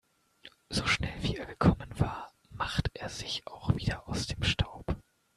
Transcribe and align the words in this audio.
So 0.71 0.87
schnell 0.87 1.21
wie 1.21 1.35
er 1.37 1.45
gekommen 1.45 1.91
war, 1.99 2.33
macht 2.49 2.89
er 2.95 3.07
sich 3.07 3.45
auch 3.45 3.75
wieder 3.75 4.07
aus 4.09 4.25
dem 4.25 4.41
Staub. 4.41 4.95